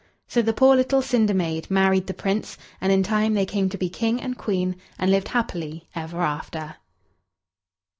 So 0.27 0.41
the 0.41 0.51
poor 0.51 0.75
little 0.75 1.03
cinder 1.03 1.35
maid 1.35 1.69
married 1.69 2.07
the 2.07 2.15
Prince, 2.15 2.57
and 2.81 2.91
in 2.91 3.03
time 3.03 3.35
they 3.35 3.45
came 3.45 3.69
to 3.69 3.77
be 3.77 3.87
King 3.87 4.19
and 4.19 4.35
Queen, 4.35 4.77
and 4.97 5.11
lived 5.11 5.27
happily 5.27 5.89
ever 5.93 6.21
after. 6.23 6.77